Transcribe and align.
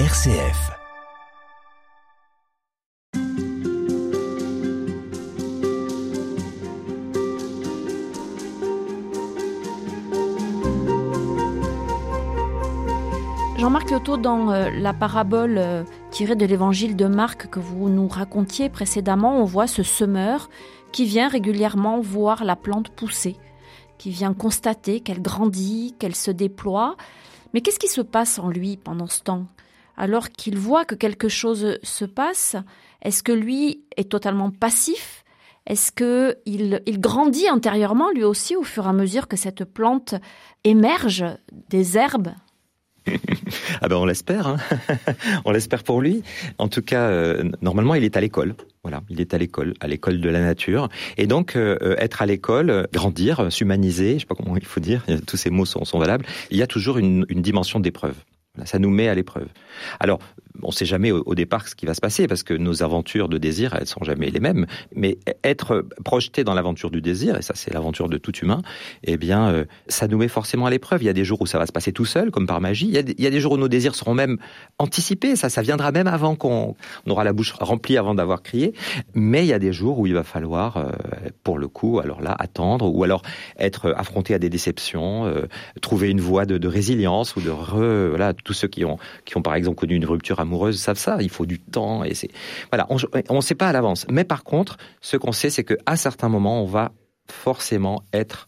RCF. 0.00 0.72
Jean-Marc 13.56 13.88
Lyoto, 13.88 14.16
dans 14.16 14.50
euh, 14.50 14.68
la 14.70 14.92
parabole 14.92 15.58
euh, 15.58 15.84
tirée 16.10 16.34
de 16.34 16.44
l'évangile 16.44 16.96
de 16.96 17.06
Marc 17.06 17.46
que 17.46 17.60
vous 17.60 17.88
nous 17.88 18.08
racontiez 18.08 18.68
précédemment, 18.68 19.40
on 19.40 19.44
voit 19.44 19.68
ce 19.68 19.84
semeur 19.84 20.50
qui 20.90 21.04
vient 21.04 21.28
régulièrement 21.28 22.00
voir 22.00 22.42
la 22.42 22.56
plante 22.56 22.88
pousser, 22.88 23.36
qui 23.98 24.10
vient 24.10 24.34
constater 24.34 24.98
qu'elle 24.98 25.22
grandit, 25.22 25.94
qu'elle 26.00 26.16
se 26.16 26.32
déploie. 26.32 26.96
Mais 27.52 27.60
qu'est-ce 27.60 27.78
qui 27.78 27.86
se 27.86 28.00
passe 28.00 28.40
en 28.40 28.48
lui 28.48 28.76
pendant 28.76 29.06
ce 29.06 29.22
temps? 29.22 29.46
Alors 29.96 30.30
qu'il 30.30 30.58
voit 30.58 30.84
que 30.84 30.94
quelque 30.94 31.28
chose 31.28 31.78
se 31.82 32.04
passe, 32.04 32.56
est-ce 33.02 33.22
que 33.22 33.32
lui 33.32 33.84
est 33.96 34.10
totalement 34.10 34.50
passif? 34.50 35.24
Est-ce 35.66 35.92
que 35.92 36.36
il, 36.44 36.80
grandit 37.00 37.48
intérieurement 37.48 38.10
lui 38.10 38.24
aussi 38.24 38.54
au 38.54 38.62
fur 38.62 38.84
et 38.84 38.88
à 38.88 38.92
mesure 38.92 39.28
que 39.28 39.36
cette 39.36 39.64
plante 39.64 40.14
émerge 40.64 41.24
des 41.70 41.96
herbes? 41.96 42.32
Ah 43.80 43.88
ben 43.88 43.96
on 43.96 44.06
l'espère, 44.06 44.46
hein. 44.46 44.56
on 45.44 45.52
l'espère 45.52 45.82
pour 45.82 46.00
lui. 46.00 46.22
En 46.58 46.68
tout 46.68 46.80
cas, 46.80 47.08
euh, 47.10 47.50
normalement, 47.60 47.94
il 47.94 48.02
est 48.02 48.16
à 48.16 48.20
l'école. 48.20 48.54
Voilà, 48.82 49.02
il 49.10 49.20
est 49.20 49.34
à 49.34 49.38
l'école, 49.38 49.74
à 49.80 49.86
l'école 49.86 50.20
de 50.20 50.28
la 50.30 50.40
nature. 50.40 50.88
Et 51.18 51.26
donc, 51.26 51.54
euh, 51.54 51.94
être 51.98 52.22
à 52.22 52.26
l'école, 52.26 52.88
grandir, 52.92 53.52
s'humaniser, 53.52 54.14
je 54.14 54.20
sais 54.20 54.26
pas 54.26 54.34
comment 54.34 54.56
il 54.56 54.64
faut 54.64 54.80
dire, 54.80 55.04
tous 55.26 55.36
ces 55.36 55.50
mots 55.50 55.66
sont, 55.66 55.98
valables, 55.98 56.24
il 56.50 56.56
y 56.56 56.62
a 56.62 56.66
toujours 56.66 56.98
une 56.98 57.24
dimension 57.28 57.78
d'épreuve. 57.78 58.16
Ça 58.64 58.78
nous 58.78 58.90
met 58.90 59.08
à 59.08 59.14
l'épreuve. 59.14 59.48
Alors, 59.98 60.20
on 60.62 60.68
ne 60.68 60.72
sait 60.72 60.84
jamais 60.84 61.10
au, 61.10 61.34
départ 61.34 61.66
ce 61.66 61.74
qui 61.74 61.86
va 61.86 61.94
se 61.94 62.00
passer 62.00 62.28
parce 62.28 62.42
que 62.42 62.54
nos 62.54 62.82
aventures 62.82 63.28
de 63.28 63.38
désir, 63.38 63.74
elles 63.78 63.86
sont 63.86 64.04
jamais 64.04 64.30
les 64.30 64.40
mêmes. 64.40 64.66
Mais 64.94 65.18
être 65.42 65.84
projeté 66.04 66.44
dans 66.44 66.54
l'aventure 66.54 66.90
du 66.90 67.00
désir, 67.02 67.36
et 67.36 67.42
ça 67.42 67.54
c'est 67.56 67.72
l'aventure 67.72 68.08
de 68.08 68.18
tout 68.18 68.34
humain, 68.36 68.62
eh 69.02 69.16
bien, 69.16 69.48
euh, 69.48 69.64
ça 69.88 70.06
nous 70.06 70.18
met 70.18 70.28
forcément 70.28 70.66
à 70.66 70.70
l'épreuve. 70.70 71.02
Il 71.02 71.06
y 71.06 71.08
a 71.08 71.12
des 71.12 71.24
jours 71.24 71.42
où 71.42 71.46
ça 71.46 71.58
va 71.58 71.66
se 71.66 71.72
passer 71.72 71.92
tout 71.92 72.04
seul, 72.04 72.30
comme 72.30 72.46
par 72.46 72.60
magie. 72.60 72.86
Il 72.86 72.94
y, 72.94 73.26
a, 73.26 73.30
des 73.30 73.40
jours 73.40 73.52
où 73.52 73.56
nos 73.56 73.68
désirs 73.68 73.94
seront 73.94 74.14
même 74.14 74.38
anticipés. 74.78 75.34
Ça, 75.34 75.48
ça 75.48 75.62
viendra 75.62 75.90
même 75.90 76.06
avant 76.06 76.36
qu'on 76.36 76.76
aura 77.06 77.24
la 77.24 77.32
bouche 77.32 77.52
remplie 77.52 77.96
avant 77.96 78.14
d'avoir 78.14 78.42
crié. 78.42 78.74
Mais 79.14 79.44
il 79.44 79.48
y 79.48 79.52
a 79.52 79.58
des 79.58 79.72
jours 79.72 79.98
où 79.98 80.06
il 80.06 80.14
va 80.14 80.22
falloir, 80.22 80.76
euh, 80.76 80.92
pour 81.42 81.58
le 81.58 81.66
coup, 81.66 81.98
alors 81.98 82.20
là, 82.20 82.34
attendre 82.38 82.94
ou 82.94 83.02
alors 83.02 83.22
être 83.58 83.92
affronté 83.96 84.34
à 84.34 84.38
des 84.38 84.50
déceptions, 84.50 85.26
euh, 85.26 85.46
trouver 85.80 86.10
une 86.10 86.20
voie 86.20 86.46
de, 86.46 86.58
de, 86.58 86.68
résilience 86.68 87.36
ou 87.36 87.40
de 87.40 87.50
re, 87.50 88.08
voilà, 88.10 88.32
tous 88.44 88.52
ceux 88.52 88.68
qui 88.68 88.84
ont 88.84 88.98
qui 89.24 89.36
ont 89.36 89.42
par 89.42 89.54
exemple 89.54 89.78
connu 89.78 89.94
une 89.94 90.04
rupture 90.04 90.40
amoureuses 90.40 90.78
savent 90.78 90.98
ça. 90.98 91.18
Il 91.20 91.30
faut 91.30 91.46
du 91.46 91.58
temps 91.58 92.04
et 92.04 92.14
c'est 92.14 92.30
voilà. 92.70 92.86
On 92.90 93.36
ne 93.36 93.40
sait 93.40 93.54
pas 93.54 93.68
à 93.68 93.72
l'avance. 93.72 94.06
Mais 94.10 94.24
par 94.24 94.44
contre, 94.44 94.76
ce 95.00 95.16
qu'on 95.16 95.32
sait, 95.32 95.50
c'est 95.50 95.64
qu'à 95.64 95.96
certains 95.96 96.28
moments, 96.28 96.62
on 96.62 96.66
va 96.66 96.92
forcément 97.28 98.02
être 98.12 98.46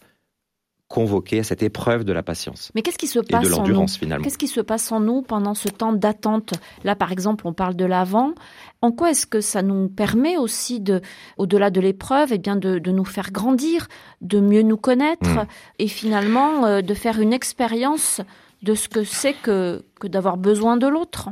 convoqué 0.89 1.41
à 1.41 1.43
cette 1.43 1.63
épreuve 1.63 2.05
de 2.05 2.13
la 2.13 2.23
patience. 2.23 2.71
Mais 2.75 2.83
qu'est-ce 2.83 2.99
qui 2.99 3.09
se 3.09 3.19
passe 3.19 3.45
et 3.45 3.47
de 3.47 3.51
l'endurance 3.51 3.97
finalement 3.97 4.23
Qu'est-ce 4.23 4.39
qui 4.39 4.47
se 4.47 4.61
passe 4.61 4.93
en 4.93 5.01
nous 5.01 5.23
pendant 5.23 5.55
ce 5.55 5.69
temps 5.69 5.93
d'attente? 5.93 6.55
Là, 6.85 6.95
par 6.95 7.11
exemple, 7.11 7.47
on 7.47 7.53
parle 7.53 7.75
de 7.75 7.85
l'avant. 7.85 8.35
En 8.83 8.93
quoi 8.93 9.11
est-ce 9.11 9.27
que 9.27 9.41
ça 9.41 9.63
nous 9.63 9.89
permet 9.89 10.37
aussi 10.37 10.81
de, 10.81 11.01
au-delà 11.39 11.71
de 11.71 11.81
l'épreuve, 11.81 12.31
et 12.31 12.37
eh 12.37 12.39
bien 12.39 12.55
de, 12.55 12.79
de, 12.79 12.91
nous 12.93 13.05
faire 13.05 13.33
grandir, 13.33 13.89
de 14.21 14.39
mieux 14.39 14.63
nous 14.63 14.77
connaître 14.77 15.29
mmh. 15.29 15.47
et 15.81 15.89
finalement 15.89 16.67
euh, 16.67 16.83
de 16.83 16.95
faire 16.95 17.21
une 17.21 17.33
expérience 17.33 18.21
de 18.63 18.75
ce 18.75 18.89
que 18.89 19.05
c'est 19.05 19.35
que, 19.35 19.85
que 20.01 20.07
d'avoir 20.07 20.37
besoin 20.37 20.77
de 20.77 20.87
l'autre 20.87 21.31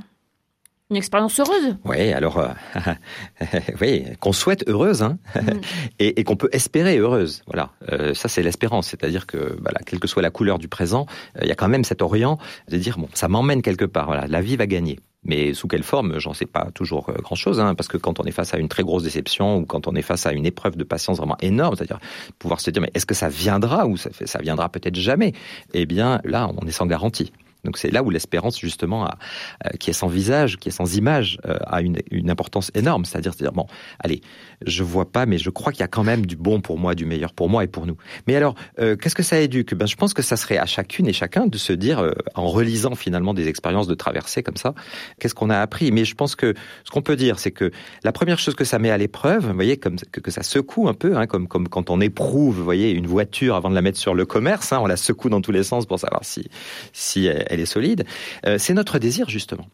une 0.90 0.96
expérience 0.96 1.40
heureuse. 1.40 1.76
Oui, 1.84 2.12
alors, 2.12 2.38
euh, 2.38 2.48
oui, 3.80 4.04
qu'on 4.20 4.32
souhaite 4.32 4.68
heureuse, 4.68 5.02
hein, 5.02 5.18
mm. 5.34 5.48
et, 5.98 6.20
et 6.20 6.24
qu'on 6.24 6.36
peut 6.36 6.50
espérer 6.52 6.98
heureuse. 6.98 7.42
Voilà, 7.46 7.70
euh, 7.90 8.14
ça 8.14 8.28
c'est 8.28 8.42
l'espérance, 8.42 8.88
c'est-à-dire 8.88 9.26
que, 9.26 9.56
voilà, 9.60 9.80
quelle 9.84 9.98
que 9.98 10.08
soit 10.08 10.22
la 10.22 10.30
couleur 10.30 10.58
du 10.58 10.68
présent, 10.68 11.06
euh, 11.36 11.40
il 11.42 11.48
y 11.48 11.52
a 11.52 11.54
quand 11.54 11.68
même 11.68 11.84
cet 11.84 12.02
orient 12.02 12.38
de 12.68 12.76
dire 12.76 12.98
bon, 12.98 13.08
ça 13.14 13.28
m'emmène 13.28 13.62
quelque 13.62 13.86
part. 13.86 14.06
Voilà, 14.06 14.26
la 14.26 14.40
vie 14.40 14.56
va 14.56 14.66
gagner. 14.66 15.00
Mais 15.24 15.54
sous 15.54 15.68
quelle 15.68 15.82
forme, 15.82 16.18
j'en 16.18 16.34
sais 16.34 16.46
pas 16.46 16.70
toujours 16.74 17.08
euh, 17.08 17.14
grand-chose, 17.14 17.60
hein, 17.60 17.74
parce 17.74 17.88
que 17.88 17.96
quand 17.96 18.20
on 18.20 18.24
est 18.24 18.32
face 18.32 18.54
à 18.54 18.58
une 18.58 18.68
très 18.68 18.82
grosse 18.82 19.02
déception 19.02 19.58
ou 19.58 19.64
quand 19.64 19.86
on 19.86 19.94
est 19.94 20.02
face 20.02 20.26
à 20.26 20.32
une 20.32 20.46
épreuve 20.46 20.76
de 20.76 20.84
patience 20.84 21.18
vraiment 21.18 21.36
énorme, 21.40 21.76
c'est-à-dire 21.76 21.98
pouvoir 22.38 22.60
se 22.60 22.70
dire 22.70 22.82
mais 22.82 22.90
est-ce 22.94 23.06
que 23.06 23.14
ça 23.14 23.28
viendra 23.28 23.86
ou 23.86 23.96
ça, 23.96 24.10
ça 24.24 24.38
viendra 24.40 24.68
peut-être 24.68 24.96
jamais? 24.96 25.32
Eh 25.72 25.86
bien 25.86 26.20
là, 26.24 26.50
on 26.60 26.66
est 26.66 26.72
sans 26.72 26.86
garantie. 26.86 27.32
Donc 27.64 27.78
c'est 27.78 27.90
là 27.90 28.02
où 28.02 28.10
l'espérance 28.10 28.58
justement, 28.58 29.04
euh, 29.06 29.70
qui 29.78 29.90
est 29.90 29.94
sans 29.94 30.08
visage, 30.08 30.58
qui 30.58 30.68
est 30.68 30.72
sans 30.72 30.96
image, 30.96 31.38
euh, 31.46 31.56
a 31.66 31.80
une, 31.80 31.94
importance 32.30 32.70
énorme. 32.74 33.04
C'est-à-dire, 33.04 33.34
c'est-à-dire 33.34 33.52
bon, 33.52 33.66
allez, 34.00 34.22
je 34.66 34.82
vois 34.82 35.10
pas, 35.10 35.26
mais 35.26 35.38
je 35.38 35.50
crois 35.50 35.72
qu'il 35.72 35.80
y 35.80 35.84
a 35.84 35.88
quand 35.88 36.02
même 36.02 36.26
du 36.26 36.36
bon 36.36 36.60
pour 36.60 36.78
moi, 36.78 36.94
du 36.94 37.04
meilleur 37.04 37.32
pour 37.32 37.48
moi 37.48 37.64
et 37.64 37.66
pour 37.66 37.86
nous. 37.86 37.96
Mais 38.26 38.34
alors, 38.34 38.54
euh, 38.78 38.96
qu'est-ce 38.96 39.14
que 39.14 39.22
ça 39.22 39.38
éduque? 39.40 39.74
Ben, 39.74 39.86
je 39.86 39.96
pense 39.96 40.14
que 40.14 40.22
ça 40.22 40.36
serait 40.36 40.58
à 40.58 40.66
chacune 40.66 41.06
et 41.06 41.12
chacun 41.12 41.46
de 41.46 41.58
se 41.58 41.72
dire, 41.72 42.12
en 42.34 42.46
relisant 42.46 42.94
finalement 42.94 43.34
des 43.34 43.48
expériences 43.48 43.86
de 43.86 43.94
traversée 43.94 44.42
comme 44.42 44.56
ça, 44.56 44.74
qu'est-ce 45.20 45.34
qu'on 45.34 45.50
a 45.50 45.58
appris? 45.58 45.92
Mais 45.92 46.04
je 46.04 46.14
pense 46.14 46.34
que 46.34 46.54
ce 46.84 46.90
qu'on 46.90 47.02
peut 47.02 47.16
dire, 47.16 47.38
c'est 47.38 47.50
que 47.50 47.70
la 48.02 48.12
première 48.12 48.38
chose 48.38 48.54
que 48.54 48.64
ça 48.64 48.78
met 48.78 48.90
à 48.90 48.98
l'épreuve, 48.98 49.46
vous 49.46 49.54
voyez, 49.54 49.76
que, 49.76 50.30
ça 50.30 50.42
secoue 50.42 50.88
un 50.88 50.94
peu, 50.94 51.16
hein, 51.16 51.26
comme 51.26 51.46
quand 51.48 51.90
on 51.90 52.00
éprouve, 52.00 52.56
vous 52.56 52.64
voyez, 52.64 52.90
une 52.90 53.06
voiture 53.06 53.54
avant 53.54 53.70
de 53.70 53.74
la 53.74 53.82
mettre 53.82 53.98
sur 53.98 54.14
le 54.14 54.26
commerce, 54.26 54.72
hein, 54.72 54.78
on 54.80 54.86
la 54.86 54.96
secoue 54.96 55.28
dans 55.28 55.40
tous 55.40 55.52
les 55.52 55.62
sens 55.62 55.86
pour 55.86 55.98
savoir 55.98 56.24
si 56.24 56.48
si 56.92 57.28
est 57.60 57.66
solide. 57.66 58.04
Euh, 58.46 58.58
c'est 58.58 58.74
notre 58.74 58.98
désir 58.98 59.28
justement. 59.28 59.66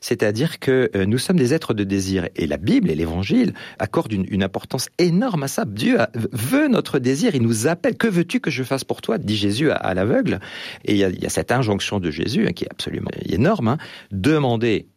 C'est-à-dire 0.00 0.58
que 0.58 0.90
euh, 0.94 1.06
nous 1.06 1.18
sommes 1.18 1.38
des 1.38 1.54
êtres 1.54 1.74
de 1.74 1.84
désir. 1.84 2.28
Et 2.36 2.46
la 2.46 2.56
Bible 2.56 2.90
et 2.90 2.94
l'Évangile 2.94 3.54
accordent 3.78 4.12
une, 4.12 4.42
importance 4.42 4.88
énorme 4.98 5.44
à 5.44 5.48
ça. 5.48 5.64
Dieu 5.64 5.98
veut 6.32 6.68
notre 6.68 6.98
désir, 6.98 7.34
il 7.34 7.42
nous 7.42 7.66
appelle. 7.66 7.96
Que 7.96 8.08
veux-tu 8.08 8.40
que 8.40 8.50
je 8.50 8.62
fasse 8.64 8.84
pour 8.84 9.00
toi? 9.00 9.18
dit 9.18 9.36
Jésus 9.36 9.70
à, 9.70 9.94
l'aveugle. 9.94 10.40
Et 10.84 10.92
il 10.92 10.98
y, 10.98 11.04
a, 11.04 11.08
il 11.08 11.22
y, 11.22 11.26
a, 11.26 11.30
cette 11.30 11.52
injonction 11.52 12.00
de 12.00 12.10
Jésus 12.10 12.46
hein, 12.46 12.52
qui 12.52 12.64
est 12.64 12.70
absolument 12.70 13.10
énorme. 13.24 13.68
Hein. 13.68 13.78
Demandez 14.10 14.88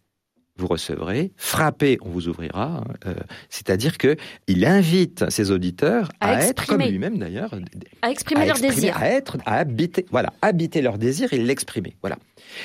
vous 0.57 0.67
recevrez, 0.67 1.31
frappez, 1.35 1.97
on 2.01 2.09
vous 2.09 2.27
ouvrira. 2.27 2.83
Euh, 3.05 3.13
C'est-à-dire 3.49 3.97
que 3.97 4.16
il 4.47 4.66
invite 4.66 5.29
ses 5.29 5.51
auditeurs 5.51 6.09
à, 6.21 6.35
à 6.35 6.41
être 6.41 6.66
comme 6.66 6.81
lui-même 6.81 7.17
d'ailleurs, 7.17 7.53
à 8.01 8.09
exprimer 8.09 8.41
à 8.41 8.45
leur 8.45 8.55
exprimer, 8.55 8.75
désir, 8.75 8.97
à 8.97 9.07
être, 9.07 9.38
à 9.45 9.57
habiter, 9.57 10.05
voilà, 10.11 10.31
habiter 10.41 10.81
leur 10.81 10.97
désir 10.97 11.33
et 11.33 11.38
l'exprimer. 11.38 11.95
Voilà. 12.01 12.17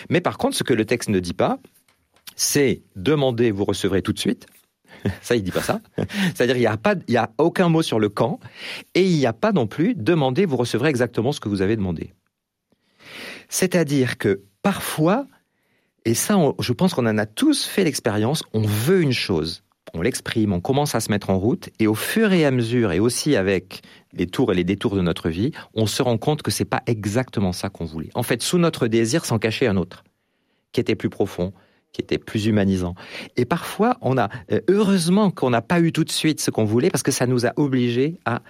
Mais 0.08 0.20
par 0.20 0.38
contre, 0.38 0.56
ce 0.56 0.62
que 0.62 0.74
le 0.74 0.84
texte 0.84 1.08
ne 1.08 1.18
dit 1.18 1.34
pas, 1.34 1.58
c'est 2.36 2.82
demander, 2.96 3.50
vous 3.50 3.64
recevrez 3.64 4.02
tout 4.02 4.12
de 4.12 4.18
suite. 4.18 4.46
Ça, 5.22 5.34
il 5.34 5.42
dit 5.42 5.50
pas 5.50 5.62
ça. 5.62 5.80
C'est-à-dire, 6.34 6.56
il 6.56 6.60
n'y 6.60 6.66
a 6.66 6.76
pas, 6.76 6.94
il 7.08 7.14
y 7.14 7.16
a 7.16 7.30
aucun 7.38 7.68
mot 7.68 7.82
sur 7.82 7.98
le 7.98 8.08
quand, 8.08 8.38
et 8.94 9.02
il 9.02 9.16
n'y 9.16 9.26
a 9.26 9.32
pas 9.32 9.52
non 9.52 9.66
plus 9.66 9.94
demander, 9.94 10.44
vous 10.44 10.56
recevrez 10.56 10.90
exactement 10.90 11.32
ce 11.32 11.40
que 11.40 11.48
vous 11.48 11.62
avez 11.62 11.76
demandé. 11.76 12.12
C'est-à-dire 13.48 14.18
que 14.18 14.42
parfois, 14.62 15.26
et 16.04 16.14
ça, 16.14 16.36
je 16.58 16.72
pense 16.72 16.94
qu'on 16.94 17.06
en 17.06 17.18
a 17.18 17.26
tous 17.26 17.64
fait 17.64 17.84
l'expérience, 17.84 18.42
on 18.52 18.62
veut 18.62 19.02
une 19.02 19.12
chose, 19.12 19.62
on 19.94 20.02
l'exprime, 20.02 20.52
on 20.52 20.60
commence 20.60 20.94
à 20.94 21.00
se 21.00 21.10
mettre 21.10 21.30
en 21.30 21.38
route, 21.38 21.68
et 21.78 21.86
au 21.86 21.94
fur 21.94 22.32
et 22.32 22.44
à 22.44 22.50
mesure, 22.50 22.92
et 22.92 23.00
aussi 23.00 23.36
avec 23.36 23.82
les 24.12 24.26
tours 24.26 24.52
et 24.52 24.54
les 24.54 24.64
détours 24.64 24.96
de 24.96 25.02
notre 25.02 25.28
vie, 25.28 25.52
on 25.74 25.86
se 25.86 26.02
rend 26.02 26.18
compte 26.18 26.42
que 26.42 26.50
c'est 26.50 26.64
pas 26.64 26.82
exactement 26.86 27.52
ça 27.52 27.68
qu'on 27.68 27.84
voulait. 27.84 28.10
En 28.14 28.22
fait, 28.22 28.42
sous 28.42 28.58
notre 28.58 28.86
désir 28.86 29.24
s'en 29.24 29.38
cachait 29.38 29.66
un 29.66 29.76
autre, 29.76 30.04
qui 30.72 30.80
était 30.80 30.94
plus 30.94 31.10
profond, 31.10 31.52
qui 31.92 32.00
était 32.00 32.18
plus 32.18 32.46
humanisant. 32.46 32.94
Et 33.36 33.44
parfois, 33.44 33.96
on 34.00 34.16
a 34.16 34.28
euh, 34.52 34.60
heureusement 34.68 35.30
qu'on 35.30 35.50
n'a 35.50 35.62
pas 35.62 35.80
eu 35.80 35.92
tout 35.92 36.04
de 36.04 36.10
suite 36.10 36.40
ce 36.40 36.50
qu'on 36.50 36.64
voulait 36.64 36.90
parce 36.90 37.02
que 37.02 37.10
ça 37.10 37.26
nous 37.26 37.46
a 37.46 37.52
obligés 37.56 38.18
à 38.24 38.42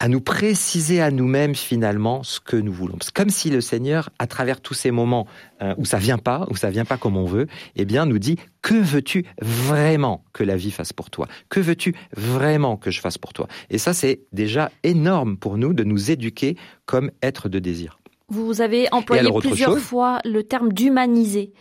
à 0.00 0.08
nous 0.08 0.22
préciser 0.22 1.02
à 1.02 1.10
nous-mêmes 1.10 1.54
finalement 1.54 2.22
ce 2.22 2.40
que 2.40 2.56
nous 2.56 2.72
voulons. 2.72 2.96
C'est 3.02 3.12
comme 3.12 3.28
si 3.28 3.50
le 3.50 3.60
Seigneur, 3.60 4.08
à 4.18 4.26
travers 4.26 4.62
tous 4.62 4.72
ces 4.72 4.90
moments 4.90 5.26
euh, 5.60 5.74
où 5.76 5.84
ça 5.84 5.98
vient 5.98 6.16
pas, 6.16 6.46
où 6.50 6.56
ça 6.56 6.70
vient 6.70 6.86
pas 6.86 6.96
comme 6.96 7.18
on 7.18 7.26
veut, 7.26 7.46
eh 7.76 7.84
bien, 7.84 8.06
nous 8.06 8.18
dit 8.18 8.36
que 8.62 8.74
veux-tu 8.74 9.26
vraiment 9.42 10.24
que 10.32 10.42
la 10.42 10.56
vie 10.56 10.70
fasse 10.70 10.94
pour 10.94 11.10
toi? 11.10 11.28
Que 11.50 11.60
veux-tu 11.60 11.94
vraiment 12.16 12.78
que 12.78 12.90
je 12.90 13.00
fasse 13.00 13.18
pour 13.18 13.34
toi? 13.34 13.46
Et 13.68 13.76
ça, 13.76 13.92
c'est 13.92 14.22
déjà 14.32 14.72
énorme 14.82 15.36
pour 15.36 15.58
nous 15.58 15.74
de 15.74 15.84
nous 15.84 16.10
éduquer 16.10 16.56
comme 16.86 17.10
être 17.22 17.50
de 17.50 17.58
désir. 17.58 17.98
Vous 18.28 18.62
avez 18.62 18.88
employé 18.92 19.20
alors, 19.20 19.40
plusieurs 19.40 19.74
chose? 19.74 19.82
fois 19.82 20.20
le 20.24 20.42
terme 20.42 20.72
d'humaniser 20.72 21.52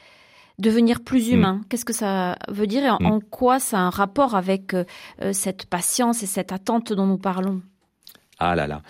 devenir 0.59 1.01
plus 1.01 1.29
humain. 1.29 1.55
Mmh. 1.55 1.65
Qu'est-ce 1.69 1.85
que 1.85 1.93
ça 1.93 2.37
veut 2.49 2.67
dire 2.67 2.83
et 2.83 2.89
en, 2.89 2.97
mmh. 2.99 3.05
en, 3.05 3.19
quoi 3.21 3.59
ça 3.59 3.77
a 3.77 3.81
un 3.81 3.89
rapport 3.89 4.35
avec 4.35 4.73
euh, 4.73 4.83
cette 5.31 5.65
patience 5.65 6.21
et 6.21 6.25
cette 6.25 6.51
attente 6.51 6.93
dont 6.93 7.05
nous 7.05 7.17
parlons? 7.17 7.61
Ah 8.41 8.55
là 8.55 8.67
là. 8.67 8.81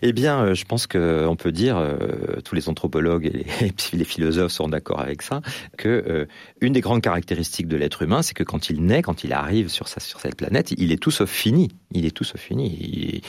Eh 0.00 0.14
bien, 0.14 0.40
euh, 0.40 0.54
je 0.54 0.64
pense 0.64 0.86
qu'on 0.86 1.36
peut 1.36 1.52
dire, 1.52 1.76
euh, 1.76 2.40
tous 2.42 2.54
les 2.54 2.70
anthropologues 2.70 3.26
et 3.26 3.44
les, 3.92 4.04
philosophes 4.04 4.52
sont 4.52 4.68
d'accord 4.68 5.00
avec 5.00 5.20
ça, 5.20 5.42
que 5.76 5.88
euh, 5.88 6.24
une 6.62 6.72
des 6.72 6.80
grandes 6.80 7.02
caractéristiques 7.02 7.68
de 7.68 7.76
l'être 7.76 8.00
humain, 8.00 8.22
c'est 8.22 8.32
que 8.32 8.44
quand 8.44 8.70
il 8.70 8.82
naît, 8.82 9.02
quand 9.02 9.24
il 9.24 9.34
arrive 9.34 9.68
sur, 9.68 9.88
cette 9.88 10.36
planète, 10.36 10.72
il 10.78 10.90
est 10.90 10.96
tout 10.96 11.10
sauf 11.10 11.28
fini. 11.28 11.68
Il 11.92 12.06
est 12.06 12.12
tout 12.12 12.24
sauf 12.24 12.40
fini. 12.40 13.20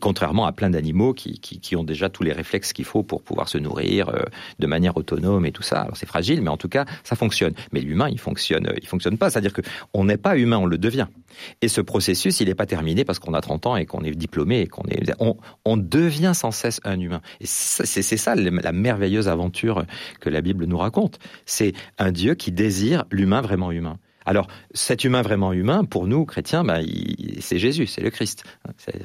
Contrairement 0.00 0.46
à 0.46 0.52
plein 0.52 0.70
d'animaux 0.70 1.14
qui, 1.14 1.38
qui, 1.38 1.76
ont 1.76 1.84
déjà 1.84 2.08
tous 2.08 2.24
les 2.24 2.32
réflexes 2.32 2.72
qu'il 2.72 2.84
faut 2.84 3.02
pour 3.04 3.22
pouvoir 3.22 3.48
se 3.48 3.58
nourrir 3.58 4.12
de 4.58 4.66
manière 4.66 4.96
autonome 4.96 5.46
et 5.46 5.52
tout 5.52 5.62
ça. 5.62 5.82
Alors 5.82 5.96
c'est 5.96 6.06
fragile, 6.06 6.40
mais 6.42 6.50
en 6.50 6.56
tout 6.56 6.68
cas, 6.68 6.84
ça 7.02 7.16
fonctionne. 7.16 7.54
Mais 7.72 7.80
l'humain, 7.80 8.08
il 8.08 8.18
fonctionne, 8.18 8.72
il 8.80 8.86
fonctionne 8.86 9.18
pas. 9.18 9.30
C'est-à-dire 9.30 9.52
que 9.52 9.62
on 9.94 10.04
n'est 10.04 10.16
pas 10.16 10.36
humain, 10.36 10.58
on 10.58 10.66
le 10.66 10.78
devient. 10.78 11.06
Et 11.60 11.68
ce 11.68 11.80
processus, 11.80 12.40
il 12.40 12.48
n'est 12.48 12.54
pas 12.54 12.66
terminé 12.66 13.04
parce 13.04 13.18
qu'on 13.18 13.34
a 13.34 13.40
30 13.40 13.66
ans 13.66 13.76
et 13.76 13.86
qu'on 13.86 14.02
est 14.02 14.12
diplômé 14.12 14.60
et 14.60 14.66
qu'on 14.66 14.84
est 14.84 15.03
on, 15.18 15.76
devient 15.76 16.32
sans 16.34 16.50
cesse 16.50 16.80
un 16.84 16.98
humain. 16.98 17.20
Et 17.40 17.46
c'est 17.46 18.16
ça 18.16 18.34
la 18.34 18.72
merveilleuse 18.72 19.28
aventure 19.28 19.84
que 20.20 20.30
la 20.30 20.40
Bible 20.40 20.64
nous 20.66 20.78
raconte. 20.78 21.18
C'est 21.46 21.72
un 21.98 22.12
Dieu 22.12 22.34
qui 22.34 22.52
désire 22.52 23.04
l'humain 23.10 23.40
vraiment 23.40 23.72
humain. 23.72 23.98
Alors, 24.26 24.46
cet 24.72 25.04
humain 25.04 25.22
vraiment 25.22 25.52
humain, 25.52 25.84
pour 25.84 26.06
nous, 26.06 26.24
chrétiens, 26.24 26.64
bah, 26.64 26.78
c'est 27.40 27.58
Jésus, 27.58 27.86
c'est 27.86 28.00
le 28.00 28.10
Christ. 28.10 28.44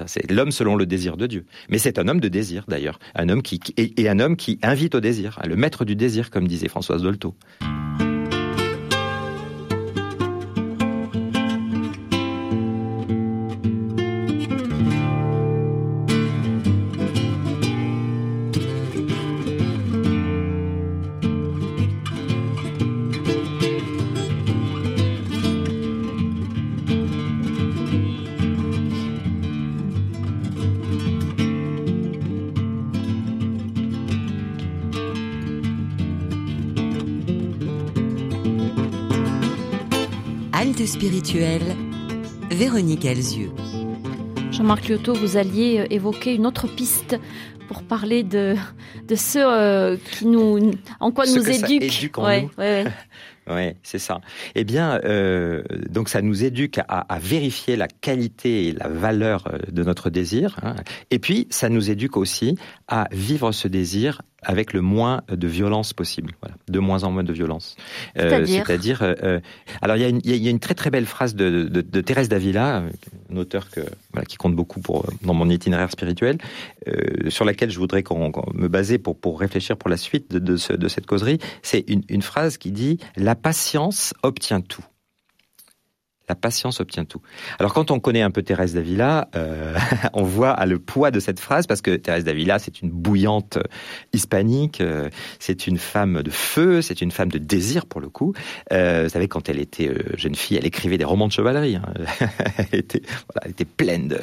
C'est 0.05 0.31
l'homme 0.31 0.51
selon 0.51 0.75
le 0.75 0.85
désir 0.85 1.17
de 1.17 1.27
Dieu. 1.27 1.45
Mais 1.69 1.77
c'est 1.77 1.99
un 1.99 2.07
homme 2.07 2.21
de 2.21 2.29
désir, 2.29 2.63
d'ailleurs. 2.67 2.99
Un 3.15 3.29
homme 3.29 3.41
qui, 3.41 3.59
et, 3.77 4.07
un 4.07 4.19
homme 4.19 4.37
qui 4.37 4.59
invite 4.61 4.95
au 4.95 5.01
désir, 5.01 5.39
le 5.45 5.55
maître 5.55 5.83
du 5.83 5.95
désir, 5.95 6.29
comme 6.29 6.47
disait 6.47 6.69
Françoise 6.69 7.01
Dolto. 7.01 7.35
Spirituelle, 40.59 41.75
Véronique 42.51 43.05
Elzieux. 43.05 43.51
Jean-Marc 44.51 44.89
Lyoto, 44.89 45.13
vous 45.13 45.37
alliez 45.37 45.79
euh, 45.79 45.85
évoquer 45.89 46.35
une 46.35 46.45
autre 46.45 46.67
piste 46.67 47.17
pour 47.69 47.81
parler 47.83 48.23
de, 48.23 48.55
de 49.07 49.15
ce 49.15 49.39
euh, 49.39 49.95
qui 50.11 50.25
nous, 50.25 50.71
en 50.99 51.11
quoi 51.11 51.25
nous 51.27 51.49
éduque. 51.49 52.17
Oui, 52.17 53.73
c'est 53.83 53.99
ça. 53.99 54.19
Eh 54.53 54.65
bien, 54.65 54.99
euh, 55.05 55.63
donc 55.89 56.09
ça 56.09 56.21
nous 56.21 56.43
éduque 56.43 56.81
à, 56.89 57.19
vérifier 57.19 57.77
la 57.77 57.87
qualité 57.87 58.67
et 58.67 58.71
la 58.73 58.89
valeur 58.89 59.45
de 59.71 59.83
notre 59.83 60.09
désir. 60.09 60.57
Hein. 60.61 60.75
Et 61.09 61.19
puis, 61.19 61.47
ça 61.51 61.69
nous 61.69 61.89
éduque 61.89 62.17
aussi 62.17 62.57
à 62.89 63.07
vivre 63.13 63.53
ce 63.53 63.69
désir 63.69 64.23
avec 64.43 64.73
le 64.73 64.81
moins 64.81 65.21
de 65.29 65.47
violence 65.47 65.93
possible, 65.93 66.33
voilà, 66.41 66.55
de 66.67 66.79
moins 66.79 67.03
en 67.03 67.11
moins 67.11 67.23
de 67.23 67.33
violence. 67.33 67.75
Euh, 68.17 68.45
c'est-à-dire, 68.45 69.01
euh, 69.01 69.15
euh, 69.23 69.39
alors 69.81 69.97
il 69.97 70.01
y, 70.01 70.05
a 70.05 70.09
une, 70.09 70.21
il 70.23 70.35
y, 70.35 70.47
a 70.47 70.51
une 70.51 70.59
très 70.59 70.75
très 70.75 70.89
belle 70.89 71.05
phrase 71.05 71.35
de, 71.35 71.63
de, 71.63 71.81
de 71.81 72.01
Thérèse 72.01 72.29
d'Avila, 72.29 72.83
auteure 73.35 73.69
que, 73.69 73.81
voilà, 74.13 74.25
qui 74.25 74.37
compte 74.37 74.55
beaucoup 74.55 74.79
pour 74.79 75.05
dans 75.21 75.33
mon 75.33 75.49
itinéraire 75.49 75.91
spirituel, 75.91 76.37
euh, 76.87 77.29
sur 77.29 77.45
laquelle 77.45 77.69
je 77.69 77.79
voudrais 77.79 78.03
qu'on, 78.03 78.31
me 78.53 78.67
baser 78.67 78.97
pour 78.97 79.19
pour 79.19 79.39
réfléchir 79.39 79.77
pour 79.77 79.89
la 79.89 79.97
suite 79.97 80.31
de, 80.31 80.39
de, 80.39 80.57
ce, 80.57 80.73
de 80.73 80.87
cette 80.87 81.05
causerie. 81.05 81.39
C'est 81.61 81.83
une, 81.89 82.03
une 82.09 82.21
phrase 82.21 82.57
qui 82.57 82.71
dit 82.71 82.99
la 83.15 83.35
patience 83.35 84.13
obtient 84.23 84.61
tout. 84.61 84.85
La 86.29 86.35
patience 86.35 86.79
obtient 86.79 87.05
tout. 87.05 87.21
Alors 87.57 87.73
quand 87.73 87.89
on 87.89 87.99
connaît 87.99 88.21
un 88.21 88.29
peu 88.29 88.43
Thérèse 88.43 88.75
d'Avila, 88.75 89.29
euh, 89.35 89.75
on 90.13 90.21
voit 90.21 90.55
le 90.67 90.77
poids 90.77 91.09
de 91.09 91.19
cette 91.19 91.39
phrase 91.39 91.65
parce 91.65 91.81
que 91.81 91.95
Thérèse 91.95 92.23
d'Avila, 92.23 92.59
c'est 92.59 92.83
une 92.83 92.91
bouillante 92.91 93.57
hispanique, 94.13 94.79
euh, 94.79 95.09
c'est 95.39 95.65
une 95.65 95.79
femme 95.79 96.21
de 96.21 96.29
feu, 96.29 96.83
c'est 96.83 97.01
une 97.01 97.09
femme 97.09 97.29
de 97.29 97.39
désir 97.39 97.87
pour 97.87 97.99
le 97.99 98.09
coup. 98.09 98.33
Euh, 98.71 99.03
vous 99.03 99.09
savez, 99.09 99.27
quand 99.27 99.49
elle 99.49 99.59
était 99.59 99.91
jeune 100.17 100.35
fille, 100.35 100.57
elle 100.57 100.67
écrivait 100.67 100.99
des 100.99 101.03
romans 101.03 101.27
de 101.27 101.31
chevalerie. 101.31 101.77
Hein. 101.77 101.93
elle, 102.57 102.79
était, 102.79 103.01
voilà, 103.01 103.45
elle 103.45 103.51
était 103.51 103.65
pleine 103.65 104.07
de, 104.07 104.19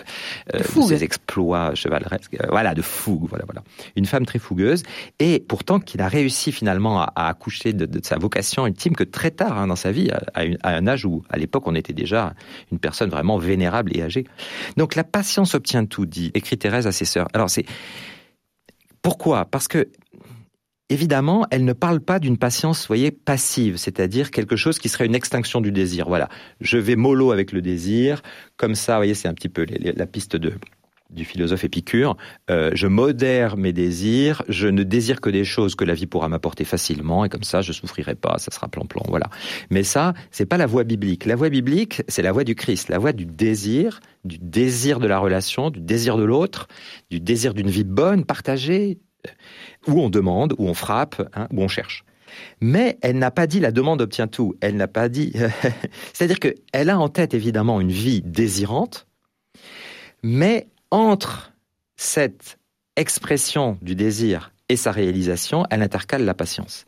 de, 0.54 0.82
ses 0.82 1.02
exploits 1.02 1.74
chevaleresques. 1.74 2.36
voilà, 2.48 2.74
de 2.74 2.82
fougue. 2.82 3.28
Voilà, 3.28 3.44
voilà. 3.46 3.64
Une 3.96 4.06
femme 4.06 4.26
très 4.26 4.38
fougueuse 4.38 4.84
et 5.18 5.40
pourtant 5.40 5.80
qu'il 5.80 6.00
a 6.02 6.08
réussi 6.08 6.52
finalement 6.52 7.00
à, 7.02 7.12
accoucher 7.16 7.72
de, 7.72 7.84
de, 7.84 8.00
sa 8.04 8.16
vocation 8.16 8.64
ultime 8.64 8.94
que 8.94 9.02
très 9.02 9.32
tard 9.32 9.58
hein, 9.58 9.66
dans 9.66 9.76
sa 9.76 9.90
vie, 9.90 10.10
à, 10.12 10.20
à 10.62 10.76
un 10.76 10.86
âge 10.86 11.04
où 11.04 11.24
à 11.30 11.36
l'époque 11.36 11.64
on 11.66 11.74
était 11.74 11.95
déjà 11.96 12.34
une 12.70 12.78
personne 12.78 13.10
vraiment 13.10 13.38
vénérable 13.38 13.96
et 13.96 14.02
âgée. 14.02 14.25
Donc 14.76 14.94
la 14.94 15.02
patience 15.02 15.54
obtient 15.56 15.84
tout, 15.84 16.06
dit, 16.06 16.31
écrit 16.34 16.56
Thérèse 16.56 16.87
à 16.87 16.93
ses 16.93 17.04
sœurs. 17.04 17.26
Alors 17.32 17.50
c'est 17.50 17.66
pourquoi? 19.02 19.44
Parce 19.44 19.66
que 19.66 19.88
Évidemment, 20.88 21.44
elle 21.50 21.64
ne 21.64 21.72
parle 21.72 21.98
pas 21.98 22.20
d'une 22.20 22.38
patience, 22.38 22.87
voyez, 22.87 23.10
passive, 23.10 23.76
c'est-à-dire 23.76 24.31
quelque 24.31 24.54
chose 24.54 24.78
qui 24.78 24.88
serait 24.88 25.04
une 25.04 25.16
extinction 25.16 25.60
du 25.60 25.72
désir. 25.72 26.06
Voilà, 26.06 26.28
je 26.60 26.78
vais 26.78 26.94
mollo 26.94 27.32
avec 27.32 27.50
le 27.50 27.60
désir, 27.60 28.22
comme 28.56 28.76
ça, 28.76 28.94
voyez, 28.94 29.14
c'est 29.14 29.26
un 29.26 29.34
petit 29.34 29.49
peu 29.49 29.66
la 29.69 30.06
piste 30.06 30.37
de, 30.37 30.52
du 31.10 31.24
philosophe 31.24 31.64
Épicure, 31.64 32.16
euh, 32.50 32.70
je 32.74 32.86
modère 32.86 33.56
mes 33.56 33.72
désirs, 33.72 34.42
je 34.48 34.68
ne 34.68 34.82
désire 34.82 35.20
que 35.20 35.30
des 35.30 35.44
choses 35.44 35.74
que 35.74 35.84
la 35.84 35.94
vie 35.94 36.06
pourra 36.06 36.28
m'apporter 36.28 36.64
facilement, 36.64 37.24
et 37.24 37.28
comme 37.28 37.44
ça, 37.44 37.62
je 37.62 37.72
souffrirai 37.72 38.14
pas, 38.14 38.38
ça 38.38 38.50
sera 38.50 38.68
plan-plan, 38.68 39.02
voilà. 39.08 39.28
Mais 39.70 39.82
ça, 39.82 40.14
c'est 40.30 40.46
pas 40.46 40.56
la 40.56 40.66
voie 40.66 40.84
biblique. 40.84 41.24
La 41.24 41.36
voie 41.36 41.48
biblique, 41.48 42.02
c'est 42.08 42.22
la 42.22 42.32
voie 42.32 42.44
du 42.44 42.54
Christ, 42.54 42.88
la 42.88 42.98
voie 42.98 43.12
du 43.12 43.26
désir, 43.26 44.00
du 44.24 44.38
désir 44.38 44.98
de 44.98 45.06
la 45.06 45.18
relation, 45.18 45.70
du 45.70 45.80
désir 45.80 46.16
de 46.16 46.24
l'autre, 46.24 46.66
du 47.10 47.20
désir 47.20 47.54
d'une 47.54 47.70
vie 47.70 47.84
bonne, 47.84 48.24
partagée, 48.24 48.98
euh, 49.26 49.30
où 49.86 50.00
on 50.00 50.10
demande, 50.10 50.54
où 50.58 50.68
on 50.68 50.74
frappe, 50.74 51.22
hein, 51.34 51.48
où 51.52 51.62
on 51.62 51.68
cherche. 51.68 52.04
Mais 52.60 52.98
elle 53.02 53.18
n'a 53.18 53.30
pas 53.30 53.46
dit 53.46 53.60
la 53.60 53.72
demande 53.72 54.02
obtient 54.02 54.26
tout. 54.26 54.56
Elle 54.60 54.76
n'a 54.76 54.88
pas 54.88 55.08
dit. 55.08 55.32
C'est-à-dire 56.12 56.40
qu'elle 56.40 56.90
a 56.90 56.98
en 56.98 57.08
tête 57.08 57.34
évidemment 57.34 57.80
une 57.80 57.92
vie 57.92 58.22
désirante, 58.22 59.06
mais 60.22 60.68
entre 60.90 61.52
cette 61.96 62.58
expression 62.96 63.78
du 63.82 63.94
désir 63.94 64.52
et 64.68 64.76
sa 64.76 64.90
réalisation, 64.92 65.64
elle 65.70 65.82
intercale 65.82 66.24
la 66.24 66.34
patience. 66.34 66.86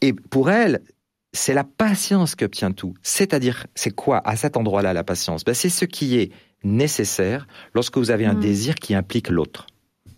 Et 0.00 0.12
pour 0.12 0.50
elle, 0.50 0.80
c'est 1.32 1.54
la 1.54 1.64
patience 1.64 2.34
qui 2.34 2.44
obtient 2.44 2.72
tout. 2.72 2.94
C'est-à-dire, 3.02 3.66
c'est 3.74 3.90
quoi 3.90 4.22
à 4.24 4.36
cet 4.36 4.56
endroit-là 4.56 4.92
la 4.92 5.04
patience? 5.04 5.44
Ben, 5.44 5.54
C'est 5.54 5.68
ce 5.68 5.84
qui 5.84 6.18
est 6.18 6.32
nécessaire 6.62 7.46
lorsque 7.74 7.98
vous 7.98 8.10
avez 8.10 8.24
un 8.24 8.34
mm. 8.34 8.40
désir 8.40 8.74
qui 8.76 8.94
implique 8.94 9.28
l'autre. 9.28 9.66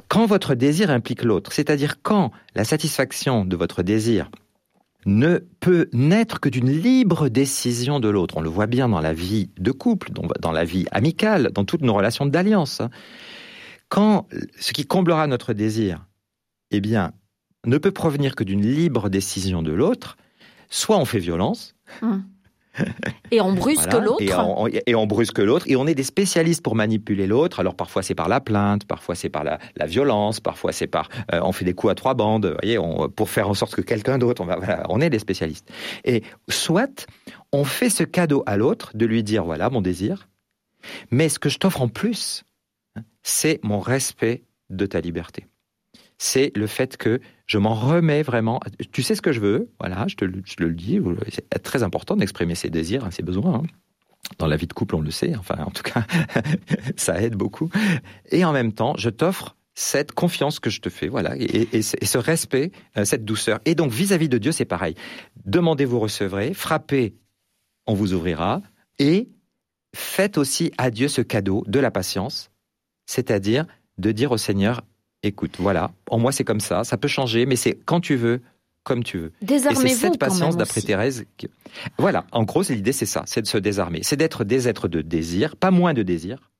Quand 0.08 0.26
votre 0.26 0.54
désir 0.54 0.90
implique 0.90 1.24
l'autre, 1.24 1.52
c'est-à-dire 1.52 2.02
quand 2.02 2.30
la 2.54 2.64
satisfaction 2.64 3.44
de 3.44 3.56
votre 3.56 3.82
désir 3.82 4.30
ne 5.06 5.38
peut 5.60 5.88
naître 5.92 6.40
que 6.40 6.48
d'une 6.48 6.70
libre 6.70 7.28
décision 7.28 8.00
de 8.00 8.08
l'autre. 8.08 8.36
On 8.36 8.40
le 8.40 8.50
voit 8.50 8.66
bien 8.66 8.88
dans 8.88 9.00
la 9.00 9.12
vie 9.12 9.50
de 9.58 9.70
couple, 9.70 10.10
dans 10.12 10.52
la 10.52 10.64
vie 10.64 10.86
amicale, 10.90 11.50
dans 11.52 11.64
toutes 11.64 11.82
nos 11.82 11.94
relations 11.94 12.26
d'alliance. 12.26 12.82
Quand 13.88 14.26
ce 14.58 14.72
qui 14.72 14.84
comblera 14.84 15.26
notre 15.28 15.52
désir, 15.52 16.04
eh 16.72 16.80
bien, 16.80 17.12
ne 17.64 17.78
peut 17.78 17.92
provenir 17.92 18.34
que 18.34 18.44
d'une 18.44 18.66
libre 18.66 19.08
décision 19.08 19.62
de 19.62 19.72
l'autre, 19.72 20.16
soit 20.68 20.98
on 20.98 21.04
fait 21.04 21.20
violence, 21.20 21.74
hum. 22.02 22.24
Et 23.30 23.40
on 23.40 23.52
brusque 23.52 23.92
l'autre. 23.92 24.22
Et, 24.86 24.94
on 24.94 25.06
brusque 25.06 25.38
l'autre. 25.38 25.66
Et 25.68 25.76
on 25.76 25.86
est 25.86 25.94
des 25.94 26.02
spécialistes 26.02 26.62
pour 26.62 26.74
manipuler 26.74 27.26
l'autre. 27.26 27.60
Alors 27.60 27.74
parfois 27.74 28.02
c'est 28.02 28.14
par 28.14 28.28
la 28.28 28.40
plainte, 28.40 28.84
parfois 28.86 29.14
c'est 29.14 29.28
par 29.28 29.44
la, 29.44 29.58
violence, 29.86 30.40
parfois 30.40 30.72
c'est 30.72 30.86
par 30.86 31.08
euh, 31.32 31.40
on 31.42 31.52
fait 31.52 31.64
des 31.64 31.74
coups 31.74 31.92
à 31.92 31.94
trois 31.94 32.14
bandes. 32.14 32.56
Voyez, 32.62 32.78
pour 33.14 33.30
faire 33.30 33.48
en 33.48 33.54
sorte 33.54 33.74
que 33.74 33.82
quelqu'un 33.82 34.18
d'autre, 34.18 34.44
on, 34.44 34.48
on 34.88 35.00
est 35.00 35.10
des 35.10 35.18
spécialistes. 35.18 35.68
Et 36.04 36.22
soit 36.48 37.06
on 37.52 37.64
fait 37.64 37.90
ce 37.90 38.04
cadeau 38.04 38.42
à 38.46 38.56
l'autre 38.56 38.92
de 38.94 39.06
lui 39.06 39.22
dire 39.22 39.44
voilà 39.44 39.70
mon 39.70 39.80
désir, 39.80 40.28
mais 41.10 41.28
ce 41.28 41.38
que 41.38 41.48
je 41.48 41.58
t'offre 41.58 41.82
en 41.82 41.88
plus, 41.88 42.44
hein, 42.96 43.02
c'est 43.22 43.60
mon 43.62 43.80
respect 43.80 44.44
de 44.70 44.86
ta 44.86 45.00
liberté 45.00 45.46
c'est 46.18 46.52
le 46.54 46.66
fait 46.66 46.96
que 46.96 47.20
je 47.46 47.58
m'en 47.58 47.74
remets 47.74 48.22
vraiment. 48.22 48.60
Tu 48.92 49.02
sais 49.02 49.14
ce 49.14 49.22
que 49.22 49.32
je 49.32 49.40
veux, 49.40 49.70
voilà, 49.78 50.06
je 50.08 50.16
te, 50.16 50.24
le 50.24 50.72
dis. 50.72 51.00
C'est 51.28 51.62
très 51.62 51.82
important 51.82 52.16
d'exprimer 52.16 52.54
ses 52.54 52.70
désirs, 52.70 53.04
hein, 53.04 53.10
ses 53.10 53.22
besoins. 53.22 53.56
Hein. 53.56 53.62
Dans 54.38 54.46
la 54.46 54.56
vie 54.56 54.66
de 54.66 54.72
couple, 54.72 54.96
on 54.96 55.00
le 55.00 55.10
sait. 55.10 55.36
Enfin, 55.36 55.56
en 55.64 55.70
tout 55.70 55.82
cas, 55.82 56.04
ça 56.96 57.20
aide 57.22 57.34
beaucoup. 57.34 57.70
Et 58.30 58.44
en 58.44 58.52
même 58.52 58.72
temps, 58.72 58.94
je 58.96 59.10
t'offre 59.10 59.56
cette 59.74 60.12
confiance 60.12 60.58
que 60.58 60.70
je 60.70 60.80
te 60.80 60.88
fais, 60.88 61.06
voilà, 61.08 61.36
et, 61.36 61.82
ce 61.82 62.16
respect, 62.16 62.72
euh, 62.96 63.04
cette 63.04 63.26
douceur. 63.26 63.60
Et 63.66 63.74
donc, 63.74 63.92
vis-à-vis 63.92 64.30
de 64.30 64.38
Dieu, 64.38 64.50
c'est 64.50 64.64
pareil. 64.64 64.94
Demandez, 65.44 65.84
vous 65.84 66.00
recevrez. 66.00 66.54
Frappez, 66.54 67.14
on 67.86 67.92
vous 67.92 68.14
ouvrira. 68.14 68.62
Et 68.98 69.28
faites 69.94 70.38
aussi 70.38 70.72
à 70.78 70.90
Dieu 70.90 71.08
ce 71.08 71.20
cadeau 71.20 71.62
de 71.66 71.78
la 71.78 71.90
patience, 71.90 72.50
c'est-à-dire 73.04 73.66
de 73.98 74.12
dire 74.12 74.32
au 74.32 74.38
Seigneur, 74.38 74.82
écoute, 75.22 75.56
voilà, 75.58 75.90
en 76.10 76.18
moi 76.18 76.32
c'est 76.32 76.44
comme 76.44 76.60
ça, 76.60 76.84
ça 76.84 76.96
peut 76.96 77.08
changer, 77.08 77.46
mais 77.46 77.56
c'est 77.56 77.78
quand 77.84 78.00
tu 78.00 78.16
veux, 78.16 78.40
comme 78.84 79.02
tu 79.02 79.18
veux. 79.18 79.32
Désarmez-vous. 79.42 79.86
Et 79.86 79.88
c'est 79.90 79.94
cette 79.96 80.18
patience, 80.18 80.56
d'après 80.56 80.80
Thérèse. 80.80 81.24
Voilà, 81.98 82.24
en 82.32 82.44
gros, 82.44 82.62
l'idée 82.62 82.92
c'est 82.92 83.06
ça, 83.06 83.24
c'est 83.26 83.42
de 83.42 83.46
se 83.46 83.58
désarmer, 83.58 84.00
c'est 84.02 84.16
d'être 84.16 84.44
des 84.44 84.68
êtres 84.68 84.88
de 84.88 85.02
désir, 85.02 85.56
pas 85.56 85.70
moins 85.70 85.94
de 85.94 86.02
désir, 86.02 86.50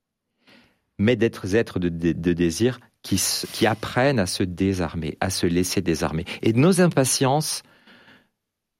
mais 0.97 1.15
d'être 1.15 1.45
des 1.47 1.55
êtres 1.55 1.79
de, 1.79 1.89
désir 1.89 2.79
qui, 3.01 3.21
qui 3.53 3.65
apprennent 3.65 4.19
à 4.19 4.25
se 4.25 4.43
désarmer, 4.43 5.17
à 5.21 5.29
se 5.29 5.47
laisser 5.47 5.81
désarmer. 5.81 6.25
Et 6.41 6.53
nos 6.53 6.81
impatiences 6.81 7.63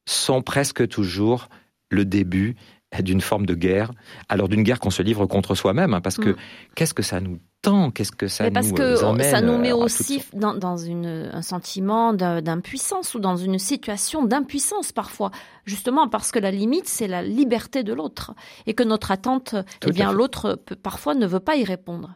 sont 0.05 0.41
presque 0.41 0.87
toujours 0.87 1.49
le 1.89 2.05
début 2.05 2.55
d'une 3.01 3.21
forme 3.21 3.45
de 3.45 3.53
guerre, 3.53 3.91
alors 4.29 4.49
d'une 4.49 4.63
guerre 4.63 4.79
qu'on 4.79 4.89
se 4.89 5.03
livre 5.03 5.25
contre 5.25 5.55
soi-même, 5.55 5.93
hein, 5.93 6.01
parce 6.01 6.17
que 6.17 6.29
mm. 6.29 6.35
qu'est-ce 6.75 6.93
que 6.93 7.03
ça 7.03 7.19
nous 7.19 7.39
qu'est-ce 7.93 8.11
que 8.11 8.27
ça 8.27 8.43
Mais 8.45 8.51
parce 8.51 8.69
nous 8.69 8.75
que 8.75 8.81
euh, 8.81 9.23
ça 9.23 9.41
nous 9.41 9.57
met 9.57 9.71
aussi 9.71 10.23
dans, 10.33 10.53
dans 10.53 10.77
une, 10.77 11.29
un 11.33 11.41
sentiment 11.41 12.13
d'impuissance 12.13 13.15
ou 13.15 13.19
dans 13.19 13.37
une 13.37 13.59
situation 13.59 14.23
d'impuissance 14.23 14.91
parfois, 14.91 15.31
justement 15.65 16.07
parce 16.07 16.31
que 16.31 16.39
la 16.39 16.51
limite 16.51 16.87
c'est 16.87 17.07
la 17.07 17.21
liberté 17.21 17.83
de 17.83 17.93
l'autre. 17.93 18.33
Et 18.65 18.73
que 18.73 18.83
notre 18.83 19.11
attente, 19.11 19.55
eh 19.85 19.91
bien 19.91 20.11
l'autre 20.11 20.59
parfois 20.81 21.15
ne 21.15 21.27
veut 21.27 21.39
pas 21.39 21.55
y 21.55 21.63
répondre. 21.63 22.15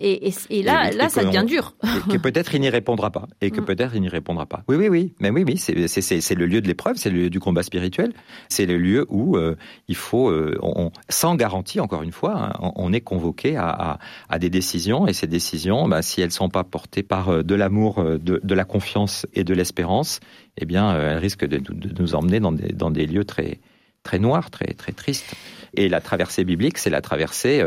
Et, 0.00 0.62
là, 0.62 0.90
là, 0.92 1.08
ça 1.08 1.24
devient 1.24 1.44
dur. 1.46 1.74
que 2.10 2.16
peut-être 2.18 2.54
il 2.54 2.60
n'y 2.60 2.68
répondra 2.68 3.10
pas. 3.10 3.26
Et 3.40 3.50
que 3.50 3.60
mm. 3.60 3.64
peut-être 3.64 3.94
il 3.94 4.02
n'y 4.02 4.08
répondra 4.08 4.46
pas. 4.46 4.62
Oui, 4.68 4.76
oui, 4.76 4.88
oui. 4.88 5.14
Mais 5.18 5.30
oui, 5.30 5.44
oui, 5.46 5.56
c'est 5.56 6.34
le 6.34 6.46
lieu 6.46 6.60
de 6.60 6.68
l'épreuve, 6.68 6.96
c'est 6.96 7.10
le 7.10 7.22
lieu 7.22 7.30
du 7.30 7.40
combat 7.40 7.62
spirituel. 7.62 8.12
C'est 8.48 8.66
le 8.66 8.78
lieu 8.78 9.06
où 9.08 9.36
euh, 9.36 9.56
il 9.88 9.96
faut, 9.96 10.28
euh, 10.30 10.56
on, 10.62 10.92
sans 11.08 11.34
garantie, 11.34 11.80
encore 11.80 12.02
une 12.02 12.12
fois, 12.12 12.52
hein, 12.60 12.72
on, 12.76 12.92
est 12.92 13.00
convoqué 13.00 13.56
à, 13.56 13.98
à, 14.28 14.38
des 14.38 14.50
décisions. 14.50 15.06
Et 15.06 15.12
ces 15.12 15.26
décisions, 15.26 15.88
bah, 15.88 16.02
si 16.02 16.20
elles 16.20 16.28
ne 16.28 16.32
sont 16.32 16.48
pas 16.48 16.64
portées 16.64 17.02
par 17.02 17.30
euh, 17.30 17.42
de 17.42 17.54
l'amour, 17.54 18.02
de, 18.02 18.40
de, 18.42 18.54
la 18.54 18.64
confiance 18.64 19.26
et 19.34 19.42
de 19.42 19.54
l'espérance, 19.54 20.20
eh 20.58 20.64
bien, 20.64 20.96
elles 20.96 21.18
risquent 21.18 21.46
de, 21.46 21.58
de, 21.58 22.00
nous 22.00 22.14
emmener 22.14 22.40
dans 22.40 22.52
des, 22.52 22.72
dans 22.72 22.90
des 22.90 23.06
lieux 23.06 23.24
très, 23.24 23.58
très 24.02 24.18
noirs, 24.18 24.50
très, 24.50 24.74
très 24.74 24.92
tristes. 24.92 25.34
Et 25.74 25.88
la 25.88 26.00
traversée 26.00 26.44
biblique, 26.44 26.78
c'est 26.78 26.90
la 26.90 27.00
traversée 27.00 27.62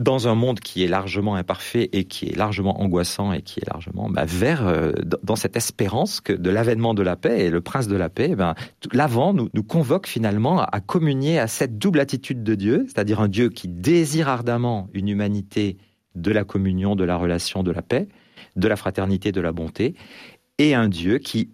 dans 0.00 0.28
un 0.28 0.34
monde 0.34 0.60
qui 0.60 0.82
est 0.82 0.88
largement 0.88 1.34
imparfait 1.34 1.90
et 1.92 2.04
qui 2.04 2.26
est 2.26 2.34
largement 2.34 2.80
angoissant 2.80 3.34
et 3.34 3.42
qui 3.42 3.60
est 3.60 3.68
largement 3.68 4.08
bah, 4.08 4.24
vers 4.24 4.66
euh, 4.66 4.92
dans 5.22 5.36
cette 5.36 5.56
espérance 5.56 6.22
que 6.22 6.32
de 6.32 6.48
l'avènement 6.48 6.94
de 6.94 7.02
la 7.02 7.16
paix 7.16 7.44
et 7.44 7.50
le 7.50 7.60
prince 7.60 7.86
de 7.86 7.96
la 7.96 8.08
paix, 8.08 8.34
ben, 8.34 8.54
l'avant 8.92 9.34
nous, 9.34 9.50
nous 9.52 9.62
convoque 9.62 10.06
finalement 10.06 10.62
à 10.62 10.80
communier 10.80 11.38
à 11.38 11.46
cette 11.46 11.76
double 11.76 12.00
attitude 12.00 12.42
de 12.42 12.54
Dieu, 12.54 12.86
c'est-à-dire 12.86 13.20
un 13.20 13.28
Dieu 13.28 13.50
qui 13.50 13.68
désire 13.68 14.28
ardemment 14.28 14.88
une 14.94 15.08
humanité 15.08 15.76
de 16.14 16.32
la 16.32 16.44
communion, 16.44 16.96
de 16.96 17.04
la 17.04 17.16
relation, 17.16 17.62
de 17.62 17.70
la 17.70 17.82
paix, 17.82 18.08
de 18.56 18.68
la 18.68 18.76
fraternité, 18.76 19.32
de 19.32 19.40
la 19.42 19.52
bonté, 19.52 19.94
et 20.56 20.74
un 20.74 20.88
Dieu 20.88 21.18
qui 21.18 21.50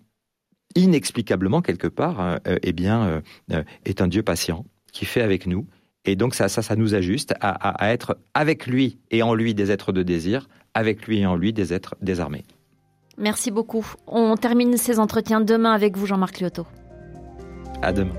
inexplicablement 0.77 1.63
quelque 1.63 1.89
part, 1.89 2.21
euh, 2.21 2.59
eh 2.63 2.73
bien, 2.73 3.23
euh, 3.51 3.63
est 3.85 4.01
un 4.01 4.07
Dieu 4.07 4.23
patient 4.23 4.65
qui 4.93 5.05
fait 5.05 5.23
avec 5.23 5.47
nous 5.47 5.67
et 6.07 6.17
donc 6.17 6.35
ça, 6.35 6.49
ça, 6.49 6.63
ça 6.63 6.77
nous 6.77 6.95
ajuste 6.95 7.35
à, 7.41 7.93
être 7.93 8.17
avec 8.35 8.67
lui 8.67 8.99
et 9.11 9.23
en 9.23 9.35
lui 9.35 9.55
des 9.55 9.71
êtres 9.71 9.93
de 9.93 10.03
désir, 10.03 10.49
avec 10.75 11.07
lui 11.07 11.19
et 11.19 11.27
en 11.27 11.37
lui 11.37 11.53
des 11.53 11.75
êtres 11.75 11.97
désarmés. 12.01 12.45
Merci 13.19 13.51
beaucoup. 13.51 13.87
On 14.07 14.37
termine 14.37 14.77
ces 14.77 15.01
entretiens 15.01 15.41
demain 15.41 15.73
avec 15.73 15.97
vous, 15.97 16.07
Jean-Marc 16.07 16.41
Lyoto. 16.41 16.67
À 17.83 17.93
demain. 17.93 18.15